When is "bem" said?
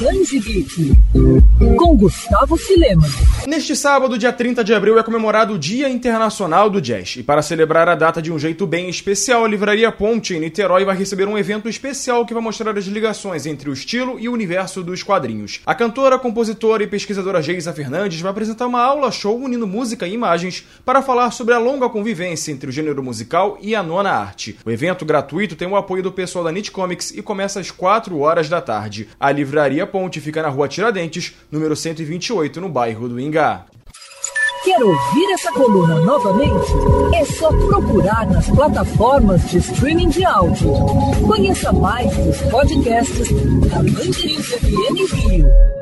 8.66-8.88